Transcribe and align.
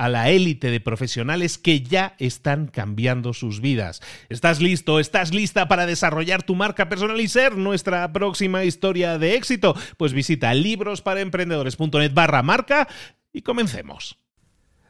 a 0.00 0.08
la 0.08 0.30
élite 0.30 0.70
de 0.70 0.80
profesionales 0.80 1.58
que 1.58 1.82
ya 1.82 2.14
están 2.18 2.68
cambiando 2.68 3.34
sus 3.34 3.60
vidas. 3.60 4.00
¿Estás 4.30 4.62
listo? 4.62 4.98
¿Estás 4.98 5.34
lista 5.34 5.68
para 5.68 5.84
desarrollar 5.84 6.42
tu 6.42 6.54
marca 6.54 6.88
personal 6.88 7.20
y 7.20 7.28
ser 7.28 7.58
nuestra 7.58 8.10
próxima 8.10 8.64
historia 8.64 9.18
de 9.18 9.34
éxito? 9.34 9.76
Pues 9.98 10.14
visita 10.14 10.54
librosparaemprendedores.net 10.54 12.14
barra 12.14 12.42
marca 12.42 12.88
y 13.30 13.42
comencemos. 13.42 14.16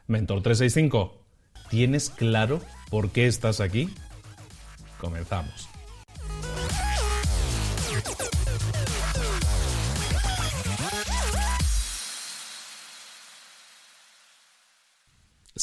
Mentor 0.07 0.43
365, 0.43 1.27
¿tienes 1.71 2.11
claro 2.11 2.63
por 2.89 3.11
qué 3.11 3.27
estás 3.27 3.61
aquí? 3.61 3.93
Comenzamos. 5.01 5.69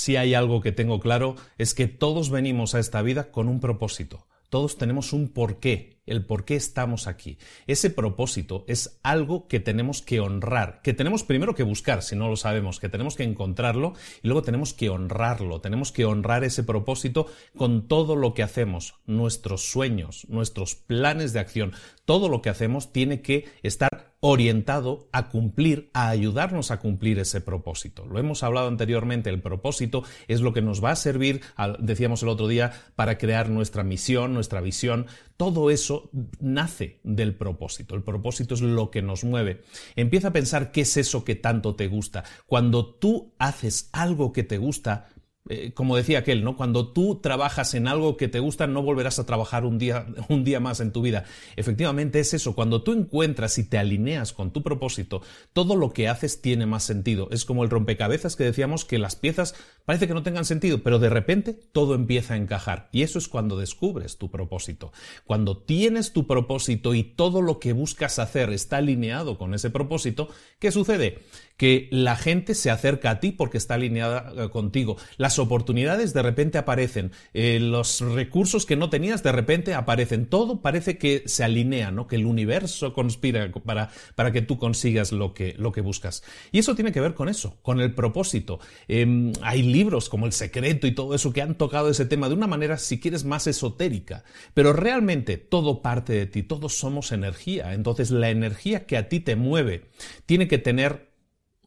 Si 0.07 0.15
hay 0.15 0.35
algo 0.35 0.61
que 0.61 0.71
tengo 0.71 1.01
claro 1.01 1.35
es 1.57 1.73
que 1.73 1.89
todos 1.89 2.29
venimos 2.29 2.75
a 2.75 2.79
esta 2.79 3.01
vida 3.01 3.29
con 3.29 3.49
un 3.49 3.59
propósito. 3.59 4.25
Todos 4.47 4.77
tenemos 4.77 5.11
un 5.11 5.27
porqué, 5.27 5.99
el 6.05 6.25
por 6.25 6.45
qué 6.45 6.55
estamos 6.55 7.07
aquí. 7.07 7.37
Ese 7.67 7.89
propósito 7.89 8.63
es 8.69 9.01
algo 9.03 9.49
que 9.49 9.59
tenemos 9.59 10.01
que 10.01 10.21
honrar, 10.21 10.79
que 10.81 10.93
tenemos 10.93 11.25
primero 11.25 11.55
que 11.55 11.63
buscar, 11.63 12.03
si 12.03 12.15
no 12.15 12.29
lo 12.29 12.37
sabemos, 12.37 12.79
que 12.79 12.87
tenemos 12.87 13.17
que 13.17 13.23
encontrarlo 13.23 13.95
y 14.23 14.29
luego 14.29 14.43
tenemos 14.43 14.73
que 14.73 14.89
honrarlo. 14.89 15.59
Tenemos 15.59 15.91
que 15.91 16.05
honrar 16.05 16.45
ese 16.45 16.63
propósito 16.63 17.27
con 17.57 17.89
todo 17.89 18.15
lo 18.15 18.33
que 18.33 18.43
hacemos, 18.43 18.95
nuestros 19.07 19.69
sueños, 19.69 20.25
nuestros 20.29 20.75
planes 20.75 21.33
de 21.33 21.41
acción. 21.41 21.73
Todo 22.05 22.29
lo 22.29 22.41
que 22.41 22.49
hacemos 22.49 22.93
tiene 22.93 23.21
que 23.21 23.43
estar 23.61 24.06
orientado 24.29 25.07
a 25.13 25.29
cumplir, 25.29 25.89
a 25.93 26.09
ayudarnos 26.09 26.69
a 26.71 26.81
cumplir 26.81 27.17
ese 27.17 27.39
propósito. 27.39 28.05
Lo 28.05 28.19
hemos 28.19 28.43
hablado 28.43 28.67
anteriormente, 28.67 29.29
el 29.29 29.41
propósito 29.41 30.03
es 30.27 30.41
lo 30.41 30.51
que 30.51 30.61
nos 30.61 30.83
va 30.83 30.91
a 30.91 30.97
servir, 30.97 31.39
decíamos 31.79 32.23
el 32.23 32.29
otro 32.29 32.49
día, 32.49 32.73
para 32.97 33.17
crear 33.17 33.49
nuestra 33.49 33.85
misión, 33.85 34.33
nuestra 34.33 34.59
visión. 34.59 35.05
Todo 35.37 35.71
eso 35.71 36.09
nace 36.41 36.99
del 37.03 37.35
propósito. 37.35 37.95
El 37.95 38.03
propósito 38.03 38.55
es 38.55 38.61
lo 38.61 38.91
que 38.91 39.01
nos 39.01 39.23
mueve. 39.23 39.61
Empieza 39.95 40.27
a 40.27 40.33
pensar 40.33 40.73
qué 40.73 40.81
es 40.81 40.97
eso 40.97 41.23
que 41.23 41.35
tanto 41.35 41.75
te 41.75 41.87
gusta. 41.87 42.25
Cuando 42.47 42.85
tú 42.85 43.33
haces 43.39 43.87
algo 43.93 44.33
que 44.33 44.43
te 44.43 44.57
gusta, 44.57 45.07
eh, 45.49 45.71
como 45.73 45.95
decía 45.95 46.19
aquel, 46.19 46.43
¿no? 46.43 46.55
Cuando 46.55 46.91
tú 46.91 47.19
trabajas 47.21 47.73
en 47.73 47.87
algo 47.87 48.17
que 48.17 48.27
te 48.27 48.39
gusta, 48.39 48.67
no 48.67 48.81
volverás 48.81 49.19
a 49.19 49.25
trabajar 49.25 49.65
un 49.65 49.77
día, 49.77 50.05
un 50.29 50.43
día 50.43 50.59
más 50.59 50.79
en 50.79 50.91
tu 50.91 51.01
vida. 51.01 51.25
Efectivamente 51.55 52.19
es 52.19 52.33
eso. 52.33 52.55
Cuando 52.55 52.83
tú 52.83 52.93
encuentras 52.93 53.57
y 53.57 53.63
te 53.63 53.77
alineas 53.77 54.33
con 54.33 54.51
tu 54.51 54.63
propósito, 54.63 55.21
todo 55.53 55.75
lo 55.75 55.93
que 55.93 56.07
haces 56.07 56.41
tiene 56.41 56.65
más 56.65 56.83
sentido. 56.83 57.27
Es 57.31 57.45
como 57.45 57.63
el 57.63 57.69
rompecabezas 57.69 58.35
que 58.35 58.43
decíamos 58.43 58.85
que 58.85 58.99
las 58.99 59.15
piezas 59.15 59.55
parece 59.85 60.07
que 60.07 60.13
no 60.13 60.23
tengan 60.23 60.45
sentido, 60.45 60.83
pero 60.83 60.99
de 60.99 61.09
repente 61.09 61.53
todo 61.53 61.95
empieza 61.95 62.33
a 62.33 62.37
encajar. 62.37 62.89
Y 62.91 63.03
eso 63.03 63.19
es 63.19 63.27
cuando 63.27 63.57
descubres 63.57 64.17
tu 64.17 64.29
propósito. 64.29 64.91
Cuando 65.25 65.57
tienes 65.57 66.13
tu 66.13 66.27
propósito 66.27 66.93
y 66.93 67.03
todo 67.03 67.41
lo 67.41 67.59
que 67.59 67.73
buscas 67.73 68.19
hacer 68.19 68.51
está 68.51 68.77
alineado 68.77 69.37
con 69.37 69.53
ese 69.53 69.69
propósito, 69.69 70.29
¿qué 70.59 70.71
sucede? 70.71 71.19
Que 71.57 71.87
la 71.91 72.15
gente 72.15 72.53
se 72.55 72.69
acerca 72.69 73.09
a 73.09 73.19
ti 73.19 73.31
porque 73.31 73.57
está 73.57 73.73
alineada 73.73 74.31
eh, 74.37 74.49
contigo. 74.49 74.97
Las 75.17 75.39
oportunidades 75.39 76.13
de 76.13 76.21
repente 76.21 76.59
aparecen, 76.59 77.11
eh, 77.33 77.59
los 77.59 78.01
recursos 78.01 78.65
que 78.65 78.75
no 78.75 78.89
tenías 78.89 79.23
de 79.23 79.31
repente 79.31 79.73
aparecen. 79.73 80.27
Todo 80.27 80.61
parece 80.61 80.97
que 80.97 81.23
se 81.25 81.43
alinea, 81.43 81.91
¿no? 81.91 82.07
Que 82.07 82.15
el 82.15 82.25
universo 82.25 82.93
conspira 82.93 83.51
para, 83.65 83.89
para 84.15 84.31
que 84.31 84.43
tú 84.43 84.57
consigas 84.57 85.11
lo 85.11 85.33
que, 85.33 85.55
lo 85.57 85.71
que 85.71 85.81
buscas. 85.81 86.23
Y 86.51 86.59
eso 86.59 86.75
tiene 86.75 86.91
que 86.91 87.01
ver 87.01 87.15
con 87.15 87.27
eso, 87.27 87.57
con 87.63 87.79
el 87.79 87.93
propósito. 87.93 88.59
Em, 88.87 89.33
hay 89.41 89.63
libros 89.63 90.09
como 90.09 90.27
El 90.27 90.33
Secreto 90.33 90.85
y 90.85 90.93
todo 90.93 91.15
eso 91.15 91.33
que 91.33 91.41
han 91.41 91.55
tocado 91.55 91.89
ese 91.89 92.05
tema 92.05 92.29
de 92.29 92.35
una 92.35 92.47
manera, 92.47 92.77
si 92.77 92.99
quieres, 92.99 93.25
más 93.25 93.47
esotérica. 93.47 94.23
Pero 94.53 94.73
realmente 94.73 95.37
todo 95.37 95.81
parte 95.81 96.13
de 96.13 96.27
ti, 96.27 96.43
todos 96.43 96.77
somos 96.77 97.11
energía. 97.11 97.73
Entonces 97.73 98.11
la 98.11 98.29
energía 98.29 98.85
que 98.85 98.97
a 98.97 99.09
ti 99.09 99.19
te 99.19 99.35
mueve 99.35 99.85
tiene 100.25 100.47
que 100.47 100.59
tener 100.59 101.06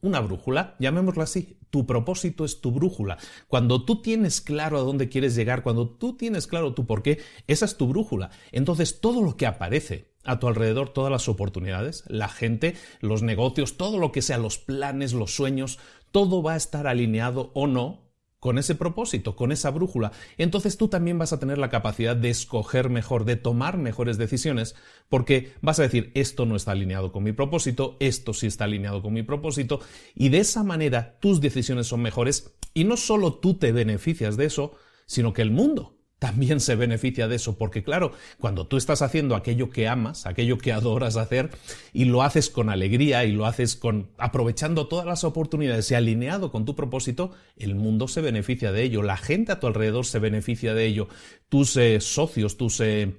una 0.01 0.19
brújula, 0.19 0.75
llamémoslo 0.79 1.23
así. 1.23 1.57
Tu 1.69 1.85
propósito 1.85 2.43
es 2.43 2.59
tu 2.59 2.71
brújula. 2.71 3.17
Cuando 3.47 3.85
tú 3.85 4.01
tienes 4.01 4.41
claro 4.41 4.77
a 4.77 4.81
dónde 4.81 5.09
quieres 5.09 5.35
llegar, 5.35 5.63
cuando 5.63 5.89
tú 5.89 6.17
tienes 6.17 6.47
claro 6.47 6.73
tu 6.73 6.85
por 6.85 7.01
qué, 7.01 7.19
esa 7.47 7.65
es 7.65 7.77
tu 7.77 7.87
brújula. 7.87 8.29
Entonces 8.51 8.99
todo 8.99 9.21
lo 9.21 9.37
que 9.37 9.45
aparece 9.45 10.11
a 10.23 10.39
tu 10.39 10.47
alrededor, 10.47 10.89
todas 10.89 11.11
las 11.11 11.29
oportunidades, 11.29 12.03
la 12.07 12.27
gente, 12.27 12.75
los 12.99 13.23
negocios, 13.23 13.77
todo 13.77 13.97
lo 13.97 14.11
que 14.11 14.21
sea, 14.21 14.37
los 14.37 14.57
planes, 14.57 15.13
los 15.13 15.35
sueños, 15.35 15.79
todo 16.11 16.43
va 16.43 16.53
a 16.53 16.57
estar 16.57 16.87
alineado 16.87 17.51
o 17.53 17.67
no 17.67 18.10
con 18.41 18.57
ese 18.57 18.73
propósito, 18.73 19.35
con 19.35 19.51
esa 19.51 19.69
brújula, 19.69 20.11
entonces 20.39 20.75
tú 20.75 20.87
también 20.87 21.19
vas 21.19 21.31
a 21.31 21.39
tener 21.39 21.59
la 21.59 21.69
capacidad 21.69 22.15
de 22.15 22.31
escoger 22.31 22.89
mejor, 22.89 23.23
de 23.23 23.35
tomar 23.35 23.77
mejores 23.77 24.17
decisiones, 24.17 24.75
porque 25.09 25.53
vas 25.61 25.79
a 25.79 25.83
decir, 25.83 26.11
esto 26.15 26.47
no 26.47 26.55
está 26.55 26.71
alineado 26.71 27.11
con 27.11 27.21
mi 27.23 27.33
propósito, 27.33 27.97
esto 27.99 28.33
sí 28.33 28.47
está 28.47 28.63
alineado 28.63 29.03
con 29.03 29.13
mi 29.13 29.21
propósito, 29.21 29.79
y 30.15 30.29
de 30.29 30.39
esa 30.39 30.63
manera 30.63 31.19
tus 31.19 31.39
decisiones 31.39 31.85
son 31.85 32.01
mejores, 32.01 32.51
y 32.73 32.83
no 32.83 32.97
solo 32.97 33.35
tú 33.35 33.53
te 33.53 33.71
beneficias 33.71 34.37
de 34.37 34.45
eso, 34.45 34.73
sino 35.05 35.33
que 35.33 35.43
el 35.43 35.51
mundo 35.51 36.00
también 36.21 36.59
se 36.59 36.75
beneficia 36.75 37.27
de 37.27 37.37
eso, 37.37 37.57
porque 37.57 37.81
claro, 37.81 38.11
cuando 38.37 38.67
tú 38.67 38.77
estás 38.77 39.01
haciendo 39.01 39.35
aquello 39.35 39.71
que 39.71 39.87
amas, 39.87 40.27
aquello 40.27 40.59
que 40.59 40.71
adoras 40.71 41.17
hacer, 41.17 41.49
y 41.93 42.05
lo 42.05 42.21
haces 42.21 42.51
con 42.51 42.69
alegría 42.69 43.25
y 43.25 43.31
lo 43.31 43.47
haces 43.47 43.75
con 43.75 44.11
aprovechando 44.19 44.87
todas 44.87 45.07
las 45.07 45.23
oportunidades 45.23 45.89
y 45.89 45.95
alineado 45.95 46.51
con 46.51 46.63
tu 46.63 46.75
propósito, 46.75 47.31
el 47.57 47.73
mundo 47.73 48.07
se 48.07 48.21
beneficia 48.21 48.71
de 48.71 48.83
ello, 48.83 49.01
la 49.01 49.17
gente 49.17 49.51
a 49.51 49.59
tu 49.59 49.65
alrededor 49.65 50.05
se 50.05 50.19
beneficia 50.19 50.75
de 50.75 50.85
ello, 50.85 51.07
tus 51.49 51.75
eh, 51.75 51.99
socios, 51.99 52.55
tus 52.55 52.79
eh, 52.81 53.15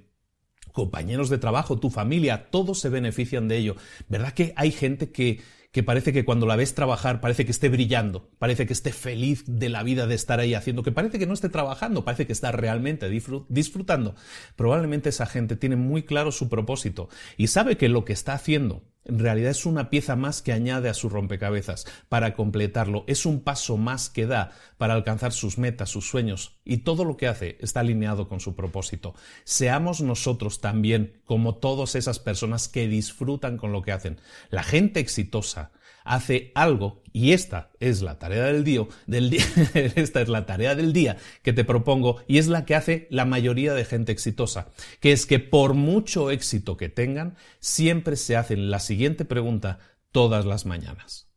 compañeros 0.71 1.29
de 1.29 1.39
trabajo, 1.39 1.81
tu 1.81 1.91
familia, 1.91 2.51
todos 2.53 2.79
se 2.79 2.89
benefician 2.89 3.49
de 3.49 3.57
ello. 3.57 3.77
¿Verdad 4.09 4.33
que 4.33 4.53
hay 4.55 4.71
gente 4.71 5.11
que 5.11 5.41
que 5.73 5.83
parece 5.83 6.13
que 6.13 6.25
cuando 6.25 6.47
la 6.47 6.55
ves 6.55 6.75
trabajar 6.75 7.21
parece 7.21 7.47
que 7.47 7.51
esté 7.51 7.71
brillando, 7.71 8.29
parece 8.39 8.67
que 8.67 8.75
esté 8.75 8.93
feliz 8.93 9.45
de 9.47 9.71
la 9.71 9.83
vida 9.83 10.07
de 10.07 10.15
estar 10.15 10.39
ahí 10.39 10.55
haciendo, 10.55 10.83
que 10.83 10.93
parece 10.93 11.19
que 11.19 11.27
no 11.27 11.33
esté 11.33 11.49
trabajando, 11.49 12.05
parece 12.05 12.27
que 12.27 12.33
está 12.33 12.53
realmente 12.53 13.09
disfrutando. 13.49 14.15
Probablemente 14.55 15.09
esa 15.09 15.27
gente 15.27 15.57
tiene 15.57 15.77
muy 15.77 16.03
claro 16.03 16.31
su 16.31 16.51
propósito 16.51 17.09
y 17.39 17.47
sabe 17.47 17.79
que 17.79 17.89
lo 17.89 18.05
que 18.05 18.13
está 18.13 18.35
haciendo 18.35 18.85
en 19.05 19.19
realidad 19.19 19.51
es 19.51 19.67
una 19.67 19.91
pieza 19.91 20.17
más 20.17 20.43
que 20.43 20.53
añade 20.53 20.89
a 20.89 20.95
su 20.95 21.09
rompecabezas 21.09 21.87
para 22.09 22.35
completarlo, 22.35 23.05
es 23.07 23.27
un 23.27 23.41
paso 23.41 23.77
más 23.77 24.09
que 24.09 24.27
da 24.27 24.53
para 24.79 24.95
alcanzar 24.95 25.33
sus 25.33 25.59
metas, 25.59 25.91
sus 25.91 26.09
sueños, 26.09 26.57
y 26.65 26.79
todo 26.79 27.05
lo 27.05 27.17
que 27.17 27.27
hace 27.27 27.57
está 27.61 27.81
alineado 27.81 28.29
con 28.29 28.41
su 28.41 28.55
propósito. 28.55 29.15
Seamos 29.45 30.01
nosotros 30.01 30.61
también 30.61 31.21
como 31.25 31.57
todas 31.57 31.95
esas 31.95 32.19
personas 32.19 32.69
que 32.69 32.89
disfrutan 32.89 33.57
con 33.57 33.73
lo 33.73 33.83
que 33.83 33.93
hacen. 33.93 34.21
La 34.51 34.63
gente 34.63 35.01
exitosa, 35.01 35.73
hace 36.05 36.53
algo 36.55 37.03
y 37.13 37.33
esta 37.33 37.71
es 37.79 38.01
la 38.03 38.19
tarea 38.19 38.45
del 38.45 38.65
día, 38.65 38.87
esta 39.75 40.21
es 40.23 40.29
la 40.29 40.47
tarea 40.47 40.75
del 40.75 40.93
día 40.93 41.19
que 41.43 41.53
te 41.53 41.65
propongo 41.65 42.23
y 42.27 42.39
es 42.39 42.49
la 42.49 42.65
que 42.65 42.75
hace 42.75 43.07
la 43.11 43.25
mayoría 43.25 43.75
de 43.75 43.85
gente 43.85 44.13
exitosa, 44.13 44.69
que 45.01 45.13
es 45.13 45.27
que 45.27 45.39
por 45.39 45.75
mucho 45.75 46.31
éxito 46.31 46.77
que 46.77 46.89
tengan, 46.89 47.37
siempre 47.61 48.17
se 48.17 48.37
hacen 48.37 48.71
la 48.71 48.81
siguiente 48.81 49.25
pregunta 49.25 49.79
todas 50.11 50.47
las 50.47 50.67
mañanas. 50.67 51.29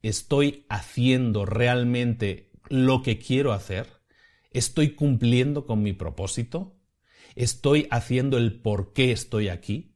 ¿Estoy 0.00 0.64
haciendo 0.68 1.44
realmente 1.44 2.50
lo 2.68 3.02
que 3.02 3.18
quiero 3.18 3.52
hacer? 3.52 3.86
¿Estoy 4.50 4.94
cumpliendo 4.94 5.66
con 5.66 5.82
mi 5.82 5.92
propósito? 5.92 6.76
¿Estoy 7.34 7.86
haciendo 7.90 8.38
el 8.38 8.60
por 8.60 8.92
qué 8.92 9.12
estoy 9.12 9.48
aquí? 9.48 9.87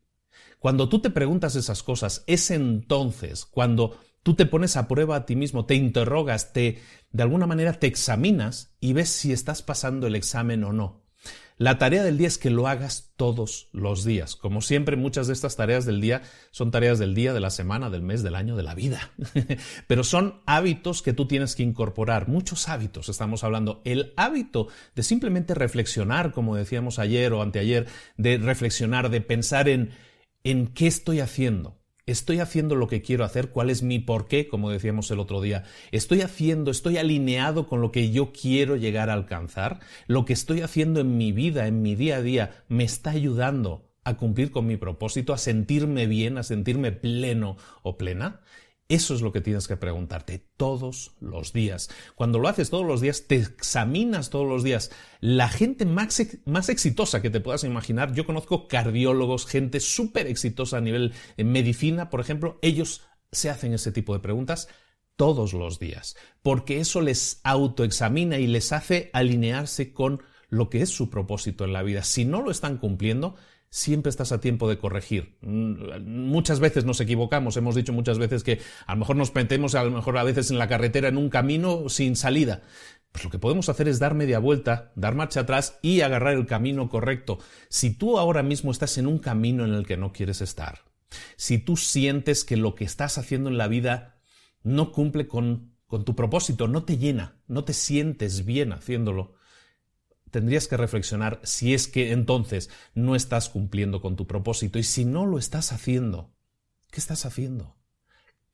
Cuando 0.62 0.88
tú 0.88 1.00
te 1.00 1.10
preguntas 1.10 1.56
esas 1.56 1.82
cosas, 1.82 2.22
es 2.28 2.52
entonces 2.52 3.46
cuando 3.46 3.98
tú 4.22 4.34
te 4.34 4.46
pones 4.46 4.76
a 4.76 4.86
prueba 4.86 5.16
a 5.16 5.26
ti 5.26 5.34
mismo, 5.34 5.66
te 5.66 5.74
interrogas, 5.74 6.52
te 6.52 6.78
de 7.10 7.22
alguna 7.24 7.48
manera 7.48 7.72
te 7.72 7.88
examinas 7.88 8.72
y 8.78 8.92
ves 8.92 9.08
si 9.08 9.32
estás 9.32 9.60
pasando 9.60 10.06
el 10.06 10.14
examen 10.14 10.62
o 10.62 10.72
no. 10.72 11.02
La 11.58 11.78
tarea 11.78 12.04
del 12.04 12.16
día 12.16 12.28
es 12.28 12.38
que 12.38 12.50
lo 12.50 12.68
hagas 12.68 13.12
todos 13.16 13.70
los 13.72 14.04
días. 14.04 14.36
Como 14.36 14.60
siempre, 14.60 14.96
muchas 14.96 15.26
de 15.26 15.32
estas 15.32 15.56
tareas 15.56 15.84
del 15.84 16.00
día 16.00 16.22
son 16.52 16.70
tareas 16.70 17.00
del 17.00 17.16
día, 17.16 17.34
de 17.34 17.40
la 17.40 17.50
semana, 17.50 17.90
del 17.90 18.02
mes, 18.02 18.22
del 18.22 18.36
año, 18.36 18.54
de 18.56 18.62
la 18.62 18.76
vida. 18.76 19.10
Pero 19.88 20.04
son 20.04 20.42
hábitos 20.46 21.02
que 21.02 21.12
tú 21.12 21.26
tienes 21.26 21.56
que 21.56 21.64
incorporar. 21.64 22.28
Muchos 22.28 22.68
hábitos 22.68 23.08
estamos 23.08 23.42
hablando. 23.42 23.82
El 23.84 24.12
hábito 24.16 24.68
de 24.94 25.02
simplemente 25.02 25.54
reflexionar, 25.54 26.30
como 26.30 26.54
decíamos 26.54 27.00
ayer 27.00 27.32
o 27.32 27.42
anteayer, 27.42 27.88
de 28.16 28.38
reflexionar, 28.38 29.10
de 29.10 29.20
pensar 29.20 29.68
en 29.68 29.90
en 30.44 30.68
qué 30.68 30.86
estoy 30.86 31.20
haciendo. 31.20 31.82
¿Estoy 32.04 32.40
haciendo 32.40 32.74
lo 32.74 32.88
que 32.88 33.00
quiero 33.00 33.24
hacer? 33.24 33.50
¿Cuál 33.50 33.70
es 33.70 33.84
mi 33.84 34.00
porqué? 34.00 34.48
Como 34.48 34.70
decíamos 34.70 35.10
el 35.12 35.20
otro 35.20 35.40
día. 35.40 35.62
¿Estoy 35.92 36.22
haciendo, 36.22 36.72
estoy 36.72 36.98
alineado 36.98 37.68
con 37.68 37.80
lo 37.80 37.92
que 37.92 38.10
yo 38.10 38.32
quiero 38.32 38.74
llegar 38.74 39.08
a 39.08 39.12
alcanzar? 39.12 39.78
¿Lo 40.08 40.24
que 40.24 40.32
estoy 40.32 40.62
haciendo 40.62 40.98
en 41.00 41.16
mi 41.16 41.30
vida, 41.30 41.68
en 41.68 41.80
mi 41.80 41.94
día 41.94 42.16
a 42.16 42.22
día, 42.22 42.64
me 42.68 42.82
está 42.82 43.10
ayudando 43.10 43.92
a 44.02 44.16
cumplir 44.16 44.50
con 44.50 44.66
mi 44.66 44.76
propósito, 44.76 45.32
a 45.32 45.38
sentirme 45.38 46.06
bien, 46.08 46.38
a 46.38 46.42
sentirme 46.42 46.90
pleno 46.90 47.56
o 47.84 47.96
plena? 47.96 48.40
Eso 48.92 49.14
es 49.14 49.22
lo 49.22 49.32
que 49.32 49.40
tienes 49.40 49.68
que 49.68 49.78
preguntarte 49.78 50.50
todos 50.58 51.12
los 51.18 51.54
días. 51.54 51.88
Cuando 52.14 52.38
lo 52.38 52.46
haces 52.46 52.68
todos 52.68 52.84
los 52.84 53.00
días, 53.00 53.26
te 53.26 53.36
examinas 53.36 54.28
todos 54.28 54.46
los 54.46 54.62
días. 54.62 54.90
La 55.20 55.48
gente 55.48 55.86
más, 55.86 56.22
más 56.44 56.68
exitosa 56.68 57.22
que 57.22 57.30
te 57.30 57.40
puedas 57.40 57.64
imaginar, 57.64 58.12
yo 58.12 58.26
conozco 58.26 58.68
cardiólogos, 58.68 59.46
gente 59.46 59.80
súper 59.80 60.26
exitosa 60.26 60.76
a 60.76 60.82
nivel 60.82 61.14
en 61.38 61.52
medicina, 61.52 62.10
por 62.10 62.20
ejemplo, 62.20 62.58
ellos 62.60 63.00
se 63.30 63.48
hacen 63.48 63.72
ese 63.72 63.92
tipo 63.92 64.12
de 64.12 64.20
preguntas 64.20 64.68
todos 65.16 65.54
los 65.54 65.78
días, 65.78 66.14
porque 66.42 66.78
eso 66.78 67.00
les 67.00 67.40
autoexamina 67.44 68.40
y 68.40 68.46
les 68.46 68.72
hace 68.72 69.08
alinearse 69.14 69.94
con 69.94 70.22
lo 70.50 70.68
que 70.68 70.82
es 70.82 70.90
su 70.90 71.08
propósito 71.08 71.64
en 71.64 71.72
la 71.72 71.82
vida. 71.82 72.04
Si 72.04 72.26
no 72.26 72.42
lo 72.42 72.50
están 72.50 72.76
cumpliendo, 72.76 73.36
siempre 73.72 74.10
estás 74.10 74.32
a 74.32 74.40
tiempo 74.40 74.68
de 74.68 74.76
corregir. 74.76 75.34
Mm, 75.40 76.04
muchas 76.04 76.60
veces 76.60 76.84
nos 76.84 77.00
equivocamos, 77.00 77.56
hemos 77.56 77.74
dicho 77.74 77.94
muchas 77.94 78.18
veces 78.18 78.44
que 78.44 78.60
a 78.86 78.92
lo 78.92 78.98
mejor 78.98 79.16
nos 79.16 79.34
metemos 79.34 79.74
a 79.74 79.82
lo 79.82 79.90
mejor 79.90 80.18
a 80.18 80.24
veces 80.24 80.50
en 80.50 80.58
la 80.58 80.68
carretera 80.68 81.08
en 81.08 81.16
un 81.16 81.30
camino 81.30 81.88
sin 81.88 82.14
salida. 82.14 82.60
Pues 83.12 83.24
lo 83.24 83.30
que 83.30 83.38
podemos 83.38 83.70
hacer 83.70 83.88
es 83.88 83.98
dar 83.98 84.14
media 84.14 84.38
vuelta, 84.38 84.92
dar 84.94 85.14
marcha 85.14 85.40
atrás 85.40 85.78
y 85.80 86.02
agarrar 86.02 86.34
el 86.34 86.44
camino 86.44 86.90
correcto. 86.90 87.38
Si 87.70 87.90
tú 87.94 88.18
ahora 88.18 88.42
mismo 88.42 88.70
estás 88.70 88.98
en 88.98 89.06
un 89.06 89.18
camino 89.18 89.64
en 89.64 89.72
el 89.72 89.86
que 89.86 89.96
no 89.96 90.12
quieres 90.12 90.42
estar, 90.42 90.80
si 91.36 91.56
tú 91.56 91.78
sientes 91.78 92.44
que 92.44 92.58
lo 92.58 92.74
que 92.74 92.84
estás 92.84 93.16
haciendo 93.16 93.48
en 93.48 93.56
la 93.56 93.68
vida 93.68 94.20
no 94.62 94.92
cumple 94.92 95.26
con, 95.26 95.72
con 95.86 96.04
tu 96.04 96.14
propósito, 96.14 96.68
no 96.68 96.84
te 96.84 96.98
llena, 96.98 97.40
no 97.48 97.64
te 97.64 97.72
sientes 97.72 98.44
bien 98.44 98.74
haciéndolo, 98.74 99.34
tendrías 100.32 100.66
que 100.66 100.76
reflexionar 100.76 101.38
si 101.44 101.74
es 101.74 101.86
que 101.86 102.10
entonces 102.10 102.70
no 102.94 103.14
estás 103.14 103.48
cumpliendo 103.48 104.00
con 104.00 104.16
tu 104.16 104.26
propósito 104.26 104.80
y 104.80 104.82
si 104.82 105.04
no 105.04 105.26
lo 105.26 105.38
estás 105.38 105.72
haciendo, 105.72 106.32
¿qué 106.90 106.98
estás 106.98 107.24
haciendo? 107.24 107.76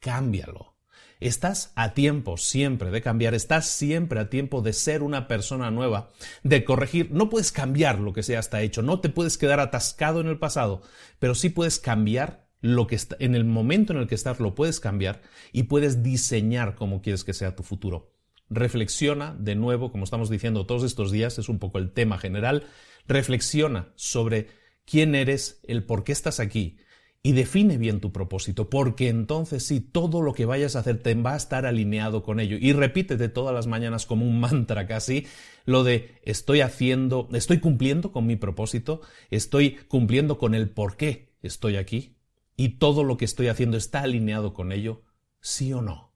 Cámbialo. 0.01 0.75
Estás 1.21 1.73
a 1.75 1.95
tiempo 1.95 2.37
siempre 2.37 2.91
de 2.91 3.01
cambiar, 3.01 3.35
estás 3.35 3.67
siempre 3.67 4.21
a 4.21 4.29
tiempo 4.29 4.61
de 4.61 4.73
ser 4.73 5.03
una 5.03 5.27
persona 5.27 5.71
nueva, 5.71 6.11
de 6.43 6.65
corregir. 6.65 7.11
No 7.11 7.29
puedes 7.31 7.51
cambiar 7.51 7.99
lo 7.99 8.13
que 8.13 8.23
sea 8.23 8.39
hasta 8.39 8.63
hecho, 8.63 8.83
no 8.83 9.01
te 9.01 9.09
puedes 9.09 9.39
quedar 9.39 9.59
atascado 9.59 10.21
en 10.21 10.29
el 10.29 10.39
pasado, 10.39 10.83
pero 11.19 11.35
sí 11.35 11.49
puedes 11.49 11.79
cambiar 11.79 12.49
lo 12.61 12.87
que 12.87 12.97
está, 12.97 13.17
en 13.21 13.35
el 13.35 13.45
momento 13.45 13.93
en 13.93 14.01
el 14.01 14.09
que 14.09 14.15
estás 14.17 14.41
lo 14.41 14.55
puedes 14.55 14.81
cambiar 14.81 15.23
y 15.53 15.65
puedes 15.65 16.03
diseñar 16.03 16.75
cómo 16.75 17.03
quieres 17.03 17.25
que 17.25 17.35
sea 17.35 17.57
tu 17.57 17.63
futuro 17.63 18.18
reflexiona 18.51 19.35
de 19.39 19.55
nuevo, 19.55 19.91
como 19.91 20.05
estamos 20.05 20.31
diciendo 20.31 20.67
todos 20.67 20.85
estos 20.85 21.13
días, 21.13 21.39
es 21.39 21.49
un 21.49 21.59
poco 21.59 21.79
el 21.79 21.93
tema 21.93 22.19
general, 22.19 22.65
reflexiona 23.07 23.93
sobre 23.97 24.49
quién 24.85 25.15
eres, 25.15 25.61
el 25.67 25.85
por 25.85 26.05
qué 26.05 26.13
estás 26.13 26.41
aquí 26.41 26.79
y 27.23 27.33
define 27.33 27.79
bien 27.79 28.01
tu 28.01 28.13
propósito, 28.13 28.71
porque 28.71 29.09
entonces 29.09 29.65
sí, 29.65 29.81
todo 29.81 30.23
lo 30.23 30.33
que 30.33 30.47
vayas 30.47 30.77
a 30.77 30.81
hacer 30.81 31.03
te 31.03 31.15
va 31.15 31.35
a 31.35 31.37
estar 31.37 31.67
alineado 31.67 32.23
con 32.23 32.39
ello. 32.39 32.57
Y 32.61 32.73
repítete 32.73 33.29
todas 33.29 33.55
las 33.55 33.67
mañanas 33.67 34.07
como 34.07 34.25
un 34.25 34.41
mantra 34.41 34.87
casi, 34.87 35.27
lo 35.65 35.85
de 35.85 36.15
estoy 36.23 36.61
haciendo, 36.61 37.29
estoy 37.33 37.59
cumpliendo 37.59 38.13
con 38.13 38.27
mi 38.27 38.37
propósito, 38.37 39.01
estoy 39.31 39.77
cumpliendo 39.89 40.39
con 40.39 40.55
el 40.55 40.71
por 40.71 40.97
qué 40.97 41.35
estoy 41.43 41.77
aquí 41.77 42.17
y 42.57 42.79
todo 42.79 43.05
lo 43.05 43.17
que 43.17 43.25
estoy 43.25 43.49
haciendo 43.49 43.77
está 43.77 44.01
alineado 44.01 44.55
con 44.55 44.73
ello, 44.73 45.03
sí 45.41 45.73
o 45.73 45.83
no. 45.83 46.15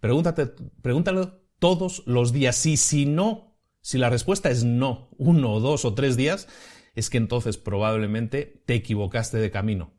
Pregúntate, 0.00 0.46
pregúntalo 0.80 1.39
todos 1.60 2.02
los 2.06 2.32
días. 2.32 2.66
Y 2.66 2.76
si 2.76 3.06
no, 3.06 3.56
si 3.80 3.98
la 3.98 4.10
respuesta 4.10 4.50
es 4.50 4.64
no, 4.64 5.10
uno 5.16 5.52
o 5.52 5.60
dos 5.60 5.84
o 5.84 5.94
tres 5.94 6.16
días, 6.16 6.48
es 6.96 7.08
que 7.08 7.18
entonces 7.18 7.56
probablemente 7.56 8.62
te 8.66 8.74
equivocaste 8.74 9.38
de 9.38 9.50
camino. 9.52 9.94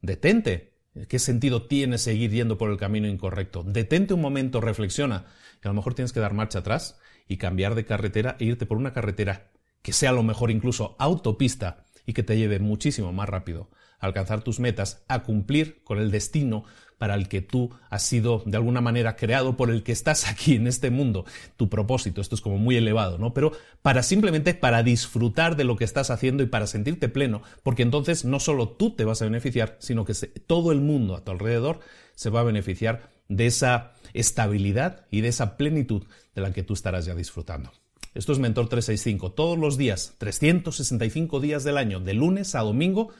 Detente. 0.00 0.78
¿Qué 1.08 1.20
sentido 1.20 1.66
tiene 1.66 1.96
seguir 1.96 2.32
yendo 2.32 2.58
por 2.58 2.70
el 2.70 2.76
camino 2.76 3.06
incorrecto? 3.06 3.62
Detente 3.62 4.14
un 4.14 4.20
momento, 4.20 4.60
reflexiona, 4.60 5.26
que 5.60 5.68
a 5.68 5.70
lo 5.70 5.74
mejor 5.74 5.94
tienes 5.94 6.12
que 6.12 6.18
dar 6.18 6.34
marcha 6.34 6.60
atrás 6.60 6.98
y 7.28 7.36
cambiar 7.36 7.76
de 7.76 7.84
carretera 7.84 8.36
e 8.40 8.46
irte 8.46 8.66
por 8.66 8.78
una 8.78 8.92
carretera 8.92 9.52
que 9.82 9.92
sea 9.92 10.10
a 10.10 10.14
lo 10.14 10.24
mejor 10.24 10.50
incluso 10.50 10.96
autopista 10.98 11.84
y 12.04 12.14
que 12.14 12.24
te 12.24 12.36
lleve 12.36 12.58
muchísimo 12.58 13.12
más 13.12 13.28
rápido 13.28 13.70
alcanzar 13.98 14.42
tus 14.42 14.60
metas, 14.60 15.02
a 15.08 15.22
cumplir 15.22 15.82
con 15.84 15.98
el 15.98 16.10
destino 16.10 16.64
para 16.98 17.14
el 17.14 17.28
que 17.28 17.40
tú 17.40 17.70
has 17.90 18.02
sido 18.02 18.42
de 18.44 18.56
alguna 18.56 18.80
manera 18.80 19.16
creado, 19.16 19.56
por 19.56 19.70
el 19.70 19.82
que 19.82 19.92
estás 19.92 20.28
aquí 20.28 20.56
en 20.56 20.66
este 20.66 20.90
mundo, 20.90 21.24
tu 21.56 21.68
propósito, 21.68 22.20
esto 22.20 22.34
es 22.34 22.40
como 22.40 22.58
muy 22.58 22.76
elevado, 22.76 23.18
¿no? 23.18 23.32
Pero 23.32 23.52
para 23.82 24.02
simplemente 24.02 24.54
para 24.54 24.82
disfrutar 24.82 25.56
de 25.56 25.64
lo 25.64 25.76
que 25.76 25.84
estás 25.84 26.10
haciendo 26.10 26.42
y 26.42 26.46
para 26.46 26.66
sentirte 26.66 27.08
pleno, 27.08 27.42
porque 27.62 27.82
entonces 27.82 28.24
no 28.24 28.40
solo 28.40 28.68
tú 28.68 28.94
te 28.94 29.04
vas 29.04 29.22
a 29.22 29.26
beneficiar, 29.26 29.76
sino 29.78 30.04
que 30.04 30.14
todo 30.46 30.72
el 30.72 30.80
mundo 30.80 31.16
a 31.16 31.24
tu 31.24 31.30
alrededor 31.30 31.80
se 32.14 32.30
va 32.30 32.40
a 32.40 32.44
beneficiar 32.44 33.10
de 33.28 33.46
esa 33.46 33.92
estabilidad 34.14 35.06
y 35.10 35.20
de 35.20 35.28
esa 35.28 35.56
plenitud 35.56 36.04
de 36.34 36.42
la 36.42 36.52
que 36.52 36.62
tú 36.62 36.74
estarás 36.74 37.04
ya 37.04 37.14
disfrutando. 37.14 37.70
Esto 38.14 38.32
es 38.32 38.38
Mentor 38.38 38.68
365. 38.68 39.32
Todos 39.32 39.58
los 39.58 39.76
días, 39.76 40.14
365 40.18 41.40
días 41.40 41.62
del 41.62 41.76
año, 41.76 42.00
de 42.00 42.14
lunes 42.14 42.54
a 42.54 42.60
domingo, 42.60 43.10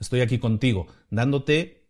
estoy 0.00 0.20
aquí 0.20 0.38
contigo, 0.38 0.86
dándote 1.10 1.86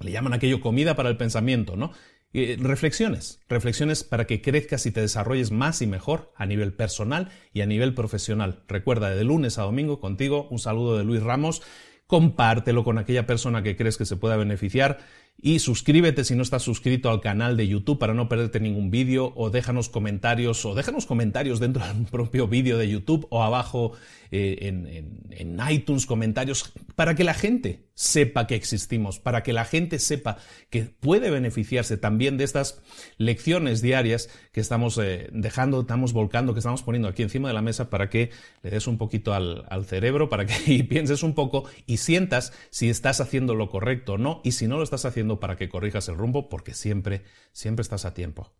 le 0.00 0.12
llaman 0.12 0.32
aquello 0.32 0.60
comida 0.60 0.96
para 0.96 1.08
el 1.08 1.16
pensamiento, 1.16 1.76
¿no? 1.76 1.92
reflexiones, 2.32 3.40
reflexiones 3.48 4.02
para 4.02 4.26
que 4.26 4.42
crezcas 4.42 4.86
y 4.86 4.90
te 4.90 5.00
desarrolles 5.00 5.52
más 5.52 5.80
y 5.82 5.86
mejor 5.86 6.32
a 6.36 6.46
nivel 6.46 6.72
personal 6.72 7.30
y 7.52 7.60
a 7.60 7.66
nivel 7.66 7.94
profesional. 7.94 8.64
Recuerda, 8.66 9.10
de 9.10 9.22
lunes 9.22 9.58
a 9.58 9.62
domingo 9.62 10.00
contigo, 10.00 10.48
un 10.50 10.58
saludo 10.58 10.98
de 10.98 11.04
Luis 11.04 11.22
Ramos, 11.22 11.62
compártelo 12.08 12.82
con 12.82 12.98
aquella 12.98 13.24
persona 13.24 13.62
que 13.62 13.76
crees 13.76 13.96
que 13.96 14.04
se 14.04 14.16
pueda 14.16 14.36
beneficiar 14.36 14.98
y 15.40 15.58
suscríbete 15.58 16.24
si 16.24 16.34
no 16.34 16.42
estás 16.42 16.62
suscrito 16.62 17.10
al 17.10 17.20
canal 17.20 17.56
de 17.56 17.66
YouTube 17.66 17.98
para 17.98 18.14
no 18.14 18.28
perderte 18.28 18.60
ningún 18.60 18.90
vídeo 18.90 19.32
o 19.36 19.50
déjanos 19.50 19.88
comentarios 19.88 20.64
o 20.64 20.74
déjanos 20.74 21.06
comentarios 21.06 21.60
dentro 21.60 21.86
del 21.86 22.04
propio 22.06 22.46
vídeo 22.48 22.78
de 22.78 22.88
YouTube 22.88 23.26
o 23.30 23.42
abajo 23.42 23.92
eh, 24.30 24.58
en, 24.60 25.60
iTunes 25.70 26.06
comentarios 26.06 26.72
para 26.94 27.14
que 27.14 27.24
la 27.24 27.34
gente 27.34 27.88
sepa 27.94 28.46
que 28.46 28.54
existimos, 28.54 29.18
para 29.18 29.42
que 29.42 29.52
la 29.52 29.64
gente 29.64 29.98
sepa 29.98 30.36
que 30.70 30.82
puede 30.84 31.30
beneficiarse 31.30 31.96
también 31.96 32.36
de 32.36 32.44
estas 32.44 32.80
lecciones 33.18 33.82
diarias 33.82 34.28
que 34.52 34.60
estamos 34.60 34.98
eh, 34.98 35.28
dejando, 35.32 35.82
estamos 35.82 36.12
volcando, 36.12 36.54
que 36.54 36.60
estamos 36.60 36.82
poniendo 36.82 37.08
aquí 37.08 37.22
encima 37.22 37.48
de 37.48 37.54
la 37.54 37.62
mesa 37.62 37.90
para 37.90 38.10
que 38.10 38.30
le 38.62 38.70
des 38.70 38.86
un 38.86 38.98
poquito 38.98 39.32
al, 39.32 39.64
al 39.68 39.84
cerebro, 39.84 40.28
para 40.28 40.46
que 40.46 40.84
pienses 40.88 41.22
un 41.22 41.34
poco 41.34 41.64
y 41.86 41.98
sientas 41.98 42.52
si 42.70 42.90
estás 42.90 43.20
haciendo 43.20 43.54
lo 43.54 43.68
correcto 43.68 44.14
o 44.14 44.18
no 44.18 44.40
y 44.44 44.52
si 44.52 44.66
no 44.66 44.76
lo 44.76 44.84
estás 44.84 45.04
haciendo 45.04 45.40
para 45.40 45.56
que 45.56 45.68
corrijas 45.68 46.08
el 46.08 46.16
rumbo, 46.16 46.48
porque 46.48 46.74
siempre, 46.74 47.22
siempre 47.52 47.82
estás 47.82 48.04
a 48.04 48.14
tiempo. 48.14 48.52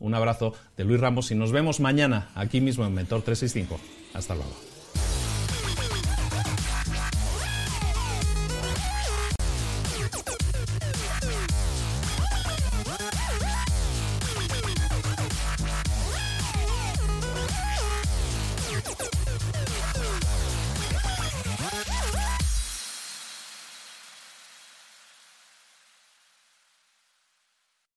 Un 0.00 0.14
abrazo 0.14 0.54
de 0.76 0.84
Luis 0.84 1.00
Ramos 1.00 1.30
y 1.30 1.34
nos 1.34 1.52
vemos 1.52 1.78
mañana 1.78 2.30
aquí 2.34 2.60
mismo 2.60 2.84
en 2.84 2.94
Mentor 2.94 3.22
365. 3.22 3.78
Hasta 4.14 4.34
luego. 4.34 4.71